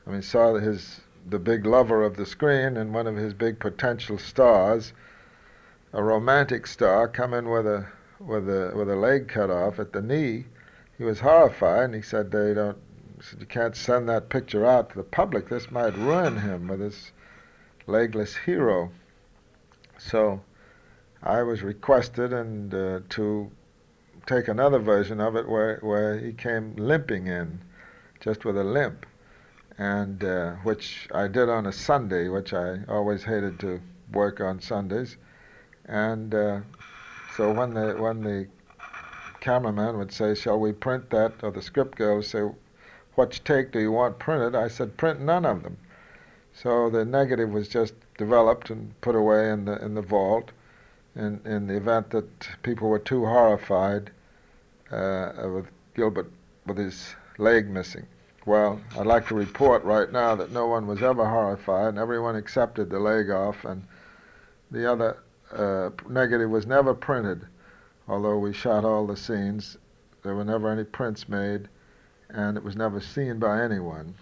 [0.07, 3.59] I mean, saw his the big lover of the screen and one of his big
[3.59, 4.93] potential stars,
[5.93, 7.87] a romantic star, come in with a
[8.21, 10.45] with a with a leg cut off at the knee,
[10.97, 12.79] he was horrified and he said they don't
[13.21, 15.49] said you can't send that picture out to the public.
[15.49, 17.13] This might ruin him with this
[17.87, 18.91] legless hero.
[19.99, 20.41] So
[21.23, 23.51] I was requested and uh, to
[24.27, 27.61] take another version of it where, where he came limping in,
[28.21, 29.07] just with a limp,
[29.77, 33.81] and uh, which I did on a Sunday, which I always hated to
[34.13, 35.17] work on Sundays,
[35.87, 36.61] and uh,
[37.41, 38.47] so when the when the
[39.41, 42.43] cameraman would say, "Shall we print that?" or the script girl would say,
[43.15, 45.79] "Which take do you want printed?" I said, "Print none of them."
[46.53, 50.51] So the negative was just developed and put away in the in the vault.
[51.17, 52.29] In, in the event that
[52.63, 54.11] people were too horrified
[54.93, 56.31] uh, with Gilbert
[56.67, 58.07] with his leg missing.
[58.45, 62.37] Well, I'd like to report right now that no one was ever horrified, and everyone
[62.37, 63.85] accepted the leg off, and
[64.71, 65.17] the other
[65.53, 67.47] uh, negative was never printed.
[68.09, 69.77] Although we shot all the scenes,
[70.23, 71.69] there were never any prints made,
[72.29, 74.15] and it was never seen by anyone,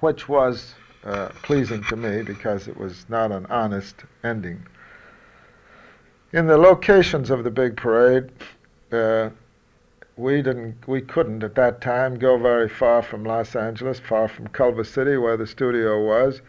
[0.00, 4.66] which was uh, pleasing to me because it was not an honest ending.
[6.32, 8.30] In the locations of the big parade,
[8.92, 9.30] uh,
[10.16, 14.48] we didn't we couldn't at that time go very far from Los Angeles, far from
[14.48, 16.42] Culver City where the studio was,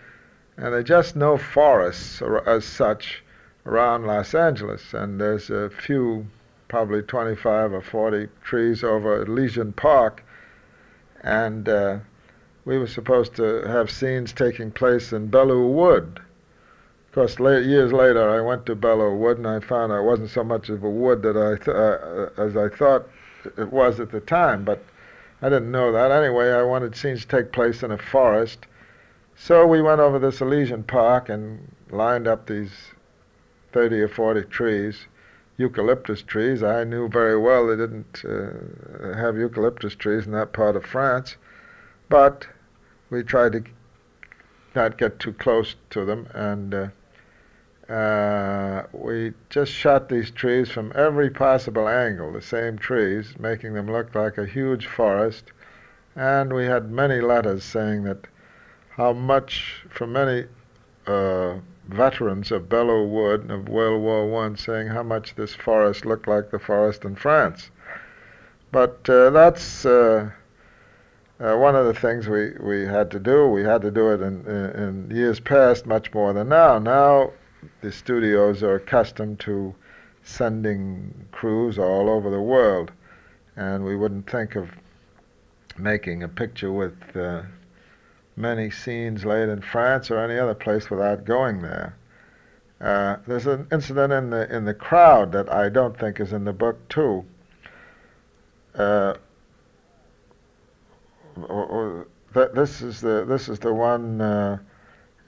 [0.57, 3.23] and there just no forests as such
[3.65, 4.93] around Los Angeles.
[4.93, 6.27] And there's a few,
[6.67, 10.23] probably 25 or 40 trees over at Elysian Park,
[11.23, 11.99] and uh,
[12.65, 16.19] we were supposed to have scenes taking place in Belleau Wood.
[17.09, 20.29] Of course, late, years later, I went to Belleau Wood, and I found it wasn't
[20.29, 23.07] so much of a wood that I th- uh, as I thought
[23.57, 24.83] it was at the time, but
[25.41, 26.11] I didn't know that.
[26.11, 28.65] Anyway, I wanted scenes to take place in a forest.
[29.35, 32.71] So we went over this Elysian Park and lined up these
[33.71, 35.05] 30 or 40 trees,
[35.57, 36.63] eucalyptus trees.
[36.63, 41.37] I knew very well they didn't uh, have eucalyptus trees in that part of France,
[42.09, 42.47] but
[43.09, 43.63] we tried to
[44.75, 46.87] not get too close to them and uh,
[47.91, 53.91] uh, we just shot these trees from every possible angle, the same trees, making them
[53.91, 55.51] look like a huge forest.
[56.15, 58.27] And we had many letters saying that
[58.91, 60.45] how much, from many
[61.05, 61.55] uh,
[61.87, 66.51] veterans of Belleau Wood of World War One, saying how much this forest looked like
[66.51, 67.71] the forest in France.
[68.71, 70.31] But uh, that's uh,
[71.39, 73.47] uh, one of the things we, we had to do.
[73.47, 76.79] We had to do it in, in, in years past much more than now.
[76.79, 77.31] Now
[77.81, 79.75] the studios are accustomed to
[80.23, 82.91] sending crews all over the world,
[83.55, 84.69] and we wouldn't think of
[85.77, 87.41] making a picture with uh,
[88.35, 91.95] many scenes laid in France or any other place without going there.
[92.79, 96.45] Uh, there's an incident in the in the crowd that I don't think is in
[96.45, 97.23] the book too.
[98.73, 99.15] Uh,
[102.33, 104.57] this is the this is the one uh,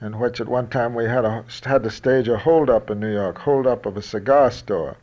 [0.04, 3.12] in which at one time we had, a, had to stage a holdup in New
[3.12, 4.96] York, holdup of a cigar store.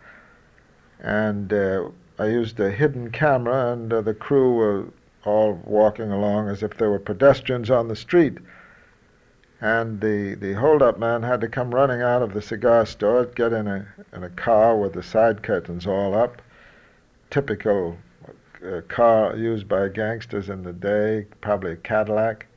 [0.99, 4.86] And uh, I used a hidden camera, and uh, the crew were
[5.26, 8.38] all walking along as if there were pedestrians on the street.
[9.59, 13.53] And the, the holdup man had to come running out of the cigar store, get
[13.53, 16.41] in a, in a car with the side curtains all up,
[17.30, 17.97] typical
[18.65, 22.47] uh, car used by gangsters in the day, probably a Cadillac,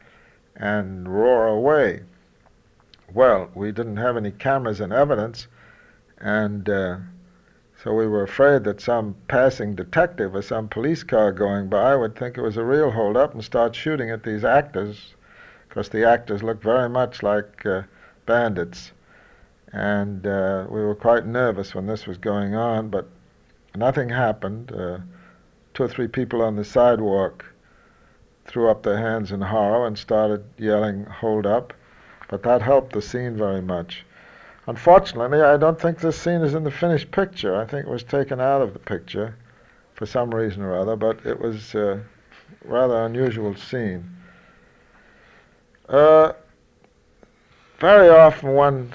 [0.56, 2.00] and roar away.
[3.12, 5.46] Well, we didn't have any cameras and evidence,
[6.18, 6.96] and uh,
[7.84, 12.16] so we were afraid that some passing detective or some police car going by would
[12.16, 15.14] think it was a real holdup and start shooting at these actors,
[15.68, 17.82] because the actors looked very much like uh,
[18.24, 18.92] bandits.
[19.70, 23.06] And uh, we were quite nervous when this was going on, but
[23.76, 24.72] nothing happened.
[24.72, 25.00] Uh,
[25.74, 27.44] two or three people on the sidewalk
[28.46, 31.74] threw up their hands in horror and started yelling, Hold up.
[32.30, 34.06] But that helped the scene very much.
[34.66, 37.54] Unfortunately, I don't think this scene is in the finished picture.
[37.54, 39.36] I think it was taken out of the picture
[39.94, 42.02] for some reason or other, but it was a
[42.64, 44.16] rather unusual scene.
[45.88, 46.32] Uh,
[47.78, 48.94] very often one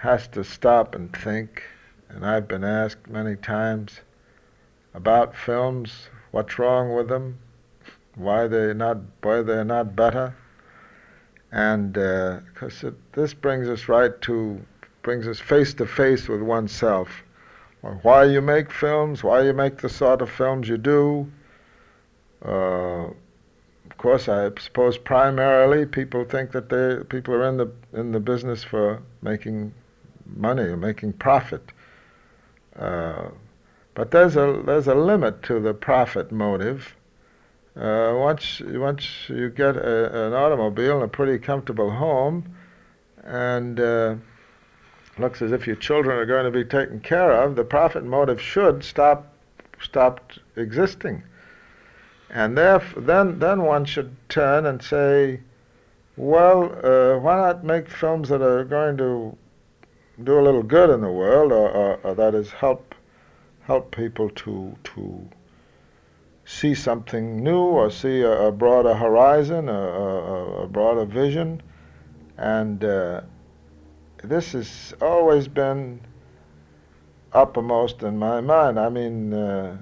[0.00, 1.64] has to stop and think,
[2.08, 4.00] and I've been asked many times
[4.94, 7.38] about films, what's wrong with them,
[8.14, 10.34] why they're not, why they're not better,
[11.50, 14.60] and because uh, this brings us right to,
[15.08, 17.08] brings us face to face with oneself.
[18.02, 21.32] Why you make films, why you make the sort of films you do.
[22.44, 23.06] Uh,
[23.88, 28.20] of course, I suppose primarily people think that they people are in the in the
[28.20, 29.72] business for making
[30.36, 31.64] money or making profit.
[32.78, 33.30] Uh,
[33.94, 36.94] but there's a there's a limit to the profit motive.
[37.74, 42.54] Uh, once once you get a, an automobile and a pretty comfortable home,
[43.24, 44.14] and uh,
[45.18, 48.40] looks as if your children are going to be taken care of, the profit motive
[48.40, 49.32] should stop
[49.80, 51.22] stop existing.
[52.30, 55.40] And therefore, then then one should turn and say,
[56.16, 59.36] well, uh, why not make films that are going to
[60.22, 62.94] do a little good in the world, or, or, or that is help
[63.62, 65.28] help people to to
[66.44, 71.62] see something new or see a, a broader horizon, a, a, a, broader vision,
[72.38, 73.20] and uh,
[74.22, 76.00] this has always been
[77.32, 78.78] uppermost in my mind.
[78.78, 79.76] I mean, uh,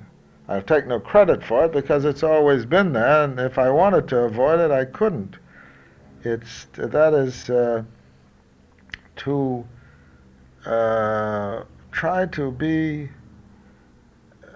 [0.49, 4.09] I take no credit for it because it's always been there, and if I wanted
[4.09, 5.37] to avoid it, I couldn't.
[6.23, 7.83] It's that is uh,
[9.17, 9.65] to
[10.65, 13.09] uh, try to be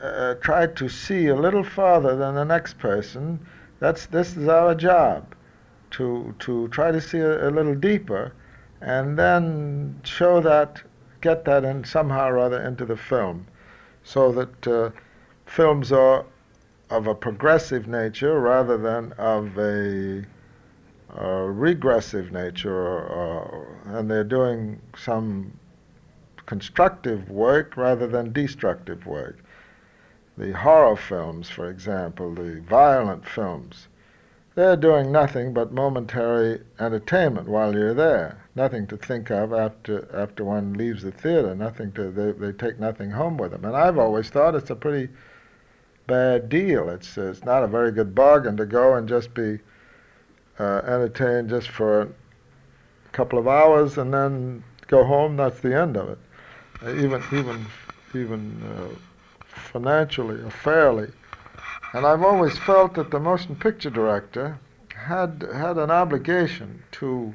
[0.03, 3.39] uh, try to see a little farther than the next person.
[3.79, 5.35] That's this is our job,
[5.93, 8.33] to to try to see a, a little deeper,
[8.81, 10.83] and then show that,
[11.21, 13.47] get that in somehow or other into the film,
[14.03, 14.91] so that uh,
[15.47, 16.25] films are
[16.89, 20.25] of a progressive nature rather than of a,
[21.17, 25.53] a regressive nature, or, or, and they're doing some
[26.47, 29.39] constructive work rather than destructive work.
[30.37, 33.89] The horror films, for example, the violent films,
[34.61, 38.45] they're doing nothing but momentary entertainment while you're there.
[38.55, 41.55] Nothing to think of after after one leaves the theater.
[41.55, 43.65] Nothing to they, they take nothing home with them.
[43.65, 45.13] And I've always thought it's a pretty
[46.07, 46.89] bad deal.
[46.91, 49.59] It's it's not a very good bargain to go and just be
[50.59, 52.09] uh, entertained just for a
[53.13, 55.37] couple of hours and then go home.
[55.37, 56.19] That's the end of it
[56.83, 57.67] even even
[58.15, 58.95] even uh,
[59.45, 61.11] financially or fairly.
[61.93, 64.59] And I've always felt that the motion picture director
[64.95, 67.35] had had an obligation to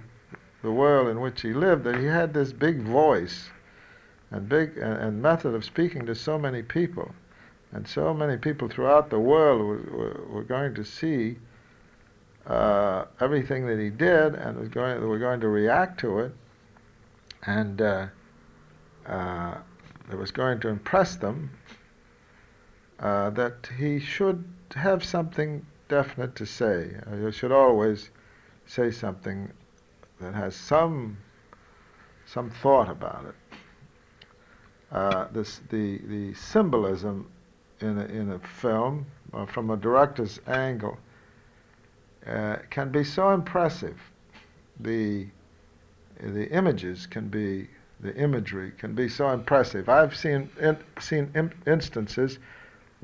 [0.61, 1.83] the world in which he lived.
[1.83, 3.49] That he had this big voice
[4.31, 7.13] and big and, and method of speaking to so many people,
[7.73, 11.37] and so many people throughout the world were, were, were going to see
[12.47, 16.33] uh, everything that he did and was going were going to react to it,
[17.45, 17.81] and.
[17.81, 18.07] Uh,
[19.05, 19.55] uh,
[20.09, 21.49] that was going to impress them,
[22.99, 24.43] uh, that he should
[24.75, 26.95] have something definite to say.
[27.11, 28.09] Uh, you should always
[28.65, 29.51] say something
[30.19, 31.17] that has some
[32.25, 33.57] some thought about it.
[34.91, 37.29] Uh, this the the symbolism
[37.81, 40.97] in a, in a film uh, from a director's angle
[42.27, 43.99] uh, can be so impressive.
[44.79, 45.27] The
[46.19, 47.67] the images can be
[47.99, 49.89] the imagery can be so impressive.
[49.89, 52.39] I've seen in, seen in, instances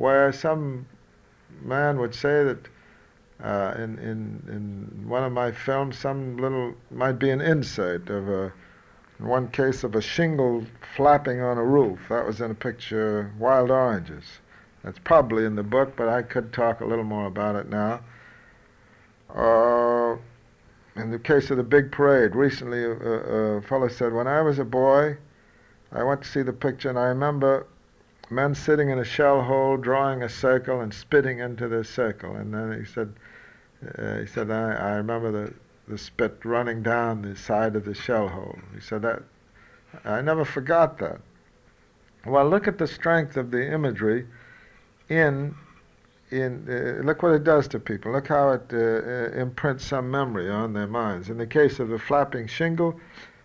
[0.02, 0.88] where some
[1.62, 2.68] man would say that
[3.44, 4.20] uh, in, in
[4.56, 8.52] in one of my films, some little might be an insight of a
[9.20, 12.00] in one case of a shingle flapping on a roof.
[12.10, 14.26] That was in a picture, Wild Oranges.
[14.84, 18.02] That's probably in the book, but I could talk a little more about it now.
[19.30, 20.18] Uh,
[21.00, 24.58] in the case of the big parade, recently a, a fellow said, when I was
[24.58, 25.18] a boy,
[25.92, 27.68] I went to see the picture, and I remember
[28.32, 32.36] men sitting in a shell hole, drawing a circle and spitting into the circle.
[32.36, 33.14] And then he said,
[33.98, 35.54] uh, he said, I, I remember the,
[35.88, 38.58] the spit running down the side of the shell hole.
[38.74, 39.24] He said that,
[40.06, 41.20] I never forgot that.
[42.26, 44.28] Well, look at the strength of the imagery
[45.10, 45.56] in
[46.32, 48.14] in, uh, look what it does to people.
[48.14, 51.30] Look how it uh, uh, imprints some memory on their minds.
[51.30, 53.00] In the case of the flapping shingle,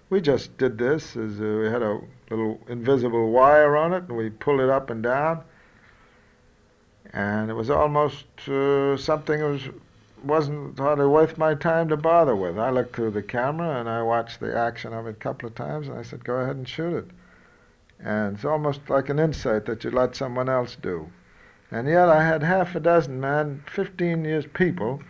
[0.08, 1.16] we just did this.
[1.16, 2.00] As, uh, we had a
[2.30, 5.42] little invisible wire on it, and we pulled it up and down.
[7.12, 9.68] And it was almost uh, something that was
[10.24, 12.58] wasn't hardly worth my time to bother with.
[12.58, 15.54] I looked through the camera and I watched the action of it a couple of
[15.54, 17.06] times, and I said, "Go ahead and shoot it."
[18.00, 21.10] And it's almost like an insight that you let someone else do.
[21.70, 25.00] And yet, I had half a dozen men, 15 years people,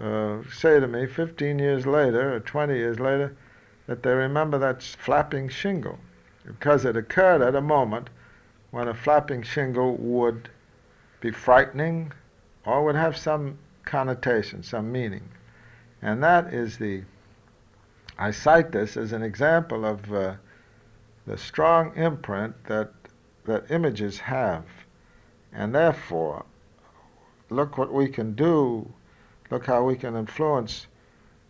[0.00, 3.34] uh, say to me 15 years later or 20 years later
[3.86, 5.98] that they remember that flapping shingle
[6.48, 8.08] because it occurred at a moment
[8.70, 10.48] when a flapping shingle would
[11.20, 12.10] be frightening
[12.64, 15.28] or would have some connotation, some meaning.
[16.00, 17.02] And that is the,
[18.18, 20.34] I cite this as an example of uh,
[21.26, 22.92] the strong imprint that,
[23.44, 24.64] that images have.
[25.52, 26.46] And therefore,
[27.50, 28.90] look what we can do,
[29.50, 30.86] look how we can influence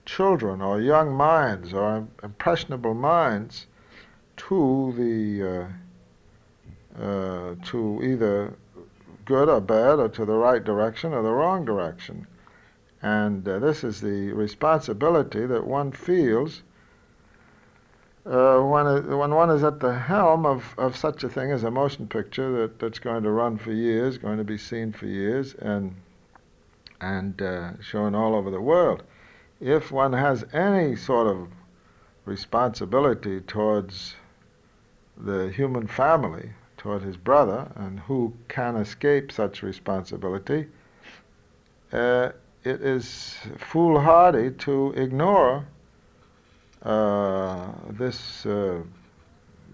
[0.05, 3.66] children or young minds or impressionable minds
[4.39, 5.68] to the
[6.99, 8.55] uh, uh, to either
[9.24, 12.26] good or bad or to the right direction or the wrong direction.
[13.03, 16.62] And uh, this is the responsibility that one feels
[18.26, 21.64] uh, when, it, when one is at the helm of, of such a thing as
[21.64, 25.07] a motion picture that, that's going to run for years, going to be seen for
[25.07, 25.95] years, and,
[27.01, 29.03] and uh, shown all over the world.
[29.61, 31.49] If one has any sort of
[32.26, 34.14] responsibility towards
[35.19, 40.66] the human family, toward his brother, and who can escape such responsibility,
[41.93, 42.31] uh,
[42.64, 45.66] it is foolhardy to ignore
[46.83, 48.81] uh, this uh,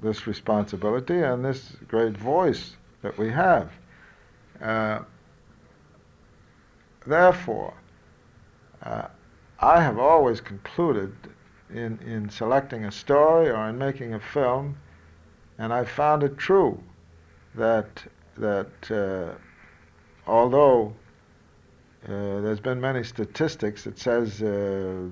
[0.03, 3.71] this responsibility and this great voice that we have.
[4.61, 5.01] Uh,
[7.07, 7.75] therefore,
[8.83, 9.07] uh,
[9.61, 11.15] I have always concluded
[11.71, 14.77] in, in selecting a story or in making a film,
[15.59, 16.81] and I found it true
[17.55, 18.05] that
[18.37, 19.35] that uh,
[20.27, 20.95] although
[22.07, 24.47] uh, there's been many statistics that says uh,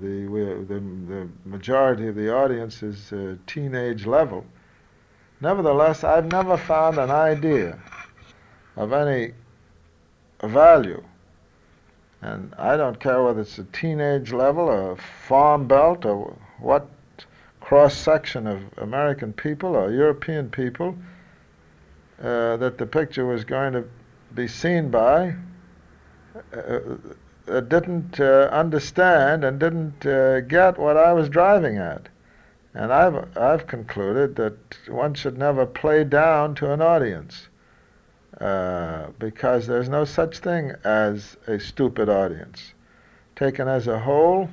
[0.01, 4.45] the, the, the majority of the audience is uh, teenage level.
[5.41, 7.79] Nevertheless, I've never found an idea
[8.77, 9.33] of any
[10.43, 11.03] value,
[12.21, 16.89] and I don't care whether it's a teenage level, a farm belt, or what
[17.63, 20.97] cross section of American people or European people
[22.21, 23.85] uh, that the picture was going to
[24.35, 25.35] be seen by
[26.55, 26.79] uh,
[27.49, 32.09] uh, didn't uh, understand and didn't uh, get what I was driving at.
[32.75, 34.57] And I've, I've concluded that
[34.89, 37.49] one should never play down to an audience
[38.41, 42.73] uh, because there's no such thing as a stupid audience.
[43.37, 44.49] Taken as a whole,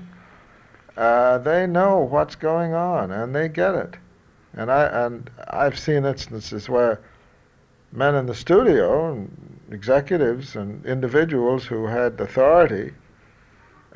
[0.99, 3.95] they know what's going on and they get it.
[4.53, 6.99] And, I, and I've seen instances where
[7.91, 12.93] men in the studio, and executives and individuals who had authority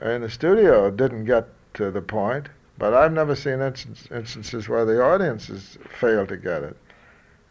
[0.01, 4.85] in the studio didn't get to the point, but I've never seen instance, instances where
[4.85, 6.77] the audiences failed to get it.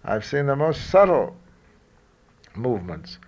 [0.05, 1.37] I've seen the most subtle
[2.55, 3.19] movements.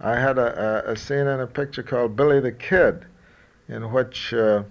[0.00, 3.06] I had a, a, a scene in a picture called Billy the Kid,
[3.68, 4.64] in which uh,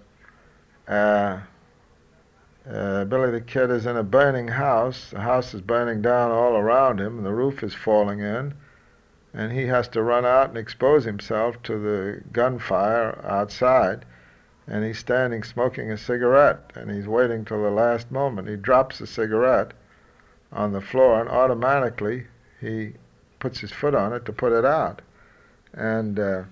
[0.87, 1.39] uh,
[2.69, 5.11] uh, Billy the Kid is in a burning house.
[5.11, 8.53] The house is burning down all around him, and the roof is falling in.
[9.33, 14.05] And he has to run out and expose himself to the gunfire outside.
[14.67, 18.47] And he's standing smoking a cigarette, and he's waiting till the last moment.
[18.47, 19.73] He drops the cigarette
[20.51, 22.25] on the floor, and automatically
[22.59, 22.93] he
[23.39, 25.01] puts his foot on it to put it out.
[25.73, 26.43] And uh,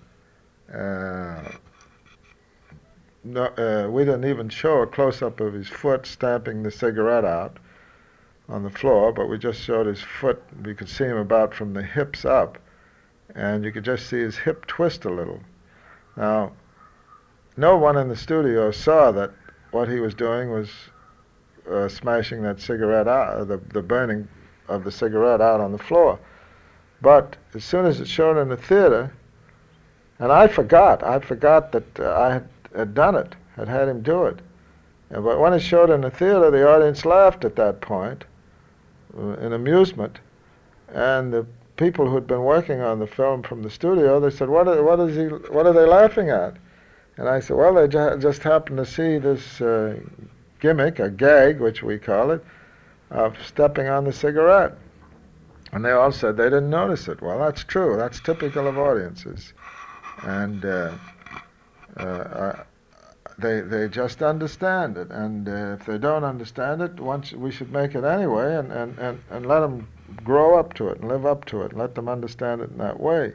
[0.72, 1.42] uh,
[3.24, 7.26] no, uh, we didn't even show a close up of his foot stamping the cigarette
[7.26, 7.58] out
[8.50, 10.42] on the floor, but we just showed his foot.
[10.64, 12.58] We could see him about from the hips up,
[13.34, 15.40] and you could just see his hip twist a little.
[16.18, 16.52] Now,
[17.56, 19.32] no one in the studio saw that
[19.72, 20.70] what he was doing was
[21.70, 24.28] uh, smashing that cigarette out, uh, the, the burning
[24.68, 26.20] of the cigarette out on the floor.
[27.02, 29.14] But as soon as it showed in the theater,
[30.20, 34.02] and I forgot, I forgot that uh, I had had done it, had had him
[34.02, 34.40] do it.
[35.10, 38.26] And, but when it showed in the theater, the audience laughed at that point
[39.18, 40.20] uh, in amusement.
[40.94, 41.46] And the
[41.76, 44.82] people who had been working on the film from the studio, they said, what are,
[44.84, 46.56] what is he, what are they laughing at?
[47.18, 50.00] And I said, well, they ju- just happened to see this uh,
[50.60, 52.44] gimmick, a gag, which we call it,
[53.12, 54.74] of stepping on the cigarette.
[55.72, 57.22] And they all said they didn't notice it.
[57.22, 57.98] Well, that's true.
[57.98, 59.54] That's typical of audiences.
[60.22, 60.94] And uh,
[61.98, 62.64] uh, uh,
[63.38, 67.72] they they just understand it, and uh, if they don't understand it, once we should
[67.72, 69.88] make it anyway, and, and, and, and let them
[70.24, 72.78] grow up to it and live up to it, and let them understand it in
[72.78, 73.34] that way.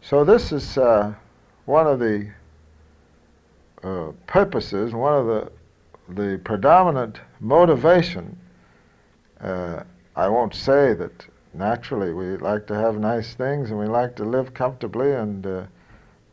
[0.00, 1.14] So this is uh,
[1.66, 2.30] one of the
[3.82, 5.52] uh, purposes, one of the
[6.08, 8.38] the predominant motivation.
[9.40, 9.82] Uh,
[10.16, 14.24] I won't say that naturally we like to have nice things and we like to
[14.24, 15.46] live comfortably and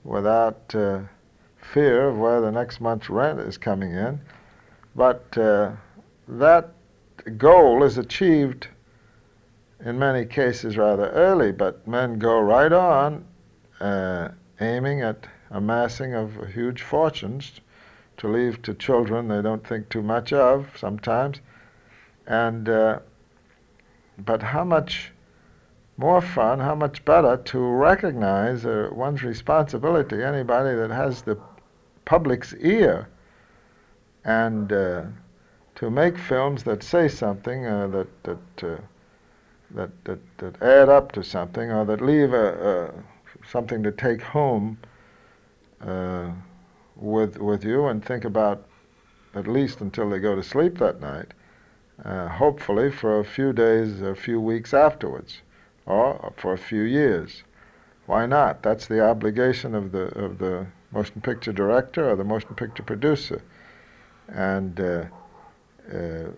[0.03, 0.99] without uh,
[1.57, 4.19] fear of where the next month's rent is coming in,
[4.95, 5.71] but uh,
[6.27, 6.73] that
[7.37, 8.67] goal is achieved
[9.83, 13.25] in many cases rather early, but men go right on
[13.79, 14.29] uh,
[14.59, 17.59] aiming at amassing of huge fortunes
[18.17, 21.41] to leave to children they don't think too much of sometimes.
[22.27, 22.99] And uh,
[24.19, 25.11] but how much
[26.01, 30.23] more fun, how much better to recognize uh, one's responsibility.
[30.23, 31.37] Anybody that has the
[32.05, 33.07] public's ear
[34.25, 35.03] and uh,
[35.75, 38.81] to make films that say something uh, that that, uh,
[39.71, 42.93] that that that add up to something or that leave a, a
[43.47, 44.79] something to take home
[45.81, 46.31] uh,
[46.95, 48.65] with with you and think about
[49.35, 51.31] at least until they go to sleep that night.
[52.03, 55.41] Uh, hopefully for a few days, a few weeks afterwards,
[55.85, 57.43] or for a few years.
[58.05, 58.63] Why not?
[58.63, 63.41] That's the obligation of the of the motion picture director or the motion picture producer.
[64.27, 65.05] And uh,
[65.93, 66.29] uh,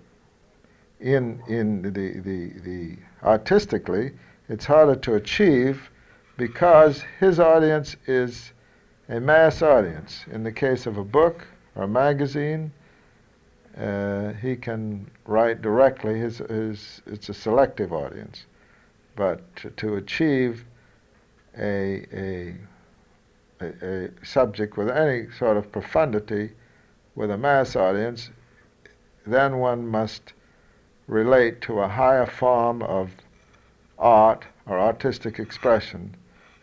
[1.00, 4.12] in in the, the the artistically,
[4.50, 5.90] it's harder to achieve
[6.38, 8.54] because his audience is
[9.10, 10.26] a mass audience.
[10.32, 12.72] In the case of a book or a magazine,
[13.78, 16.20] uh, he can write directly.
[16.20, 18.46] His, his, it's a selective audience.
[19.16, 20.66] But to, achieve
[21.58, 22.56] a, a,
[23.62, 26.52] a, a, subject with any sort of profundity
[27.16, 28.32] with a mass audience,
[29.26, 30.34] then one must
[31.08, 33.12] relate to a higher form of
[34.00, 36.16] art or artistic expression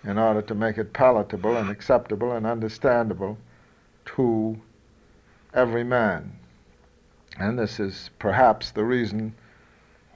[0.03, 3.39] in order to make it palatable and acceptable and understandable
[4.05, 4.61] to
[5.55, 6.33] every man.
[7.39, 9.35] And this is perhaps the reason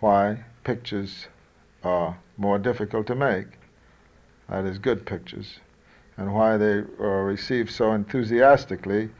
[0.00, 1.28] why pictures
[1.82, 3.46] are more difficult to make,
[4.48, 5.58] that is, good pictures,
[6.16, 9.10] and why they uh, are received so enthusiastically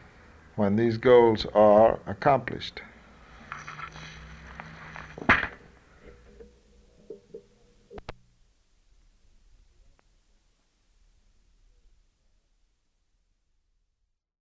[0.57, 2.81] when these goals are accomplished.